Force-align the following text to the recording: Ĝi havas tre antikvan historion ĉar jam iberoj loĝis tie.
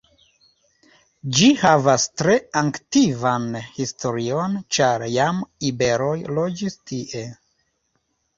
Ĝi 1.39 1.49
havas 1.63 2.05
tre 2.21 2.37
antikvan 2.61 3.45
historion 3.75 4.57
ĉar 4.79 5.07
jam 5.17 5.43
iberoj 5.71 6.17
loĝis 6.41 6.81
tie. 6.93 7.25